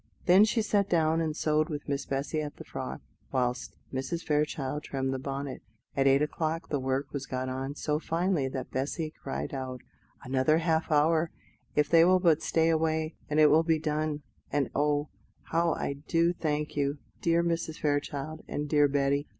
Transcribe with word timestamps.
Then 0.25 0.45
she 0.45 0.63
sat 0.63 0.89
down 0.89 1.21
and 1.21 1.37
sewed 1.37 1.69
with 1.69 1.87
Miss 1.87 2.07
Bessy 2.07 2.41
at 2.41 2.55
the 2.55 2.63
frock, 2.63 3.01
whilst 3.31 3.75
Mrs. 3.93 4.23
Fairchild 4.23 4.81
trimmed 4.81 5.13
the 5.13 5.19
bonnet. 5.19 5.61
At 5.95 6.07
eight 6.07 6.23
o'clock 6.23 6.69
the 6.69 6.79
work 6.79 7.13
was 7.13 7.27
got 7.27 7.49
on 7.49 7.75
so 7.75 7.99
finely 7.99 8.47
that 8.47 8.71
Bessy 8.71 9.11
cried 9.21 9.53
out: 9.53 9.81
"Another 10.23 10.57
half 10.57 10.91
hour, 10.91 11.29
if 11.75 11.87
they 11.87 12.03
will 12.03 12.19
but 12.19 12.41
stay 12.41 12.69
away, 12.69 13.13
and 13.29 13.39
it 13.39 13.51
will 13.51 13.61
be 13.61 13.77
done; 13.77 14.23
and 14.51 14.71
oh, 14.73 15.09
how 15.51 15.73
I 15.73 15.93
do 16.07 16.33
thank 16.33 16.75
you, 16.75 16.97
dear 17.21 17.43
Mrs. 17.43 17.79
Fairchild, 17.79 18.43
and 18.47 18.67
dear 18.67 18.87
Betty! 18.87 19.27